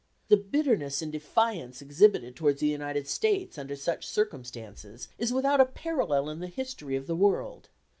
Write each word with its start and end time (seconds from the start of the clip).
The 0.29 0.37
bitterness 0.37 1.03
and 1.03 1.11
defiance 1.11 1.79
exhibited 1.79 2.35
towards 2.35 2.59
the 2.59 2.65
United 2.67 3.07
States 3.07 3.59
under 3.59 3.75
such 3.75 4.07
circumstances 4.07 5.09
is 5.19 5.31
without 5.31 5.61
a 5.61 5.65
parallel 5.65 6.27
in 6.31 6.39
the 6.39 6.47
history 6.47 6.95
of 6.95 7.05
the 7.05 7.15
world. 7.15 7.69